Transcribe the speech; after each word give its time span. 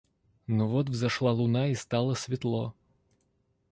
Но 0.47 0.67
вот 0.67 0.89
взошла 0.89 1.31
луна 1.31 1.67
и 1.67 1.75
стало 1.75 2.15
светло. 2.15 2.73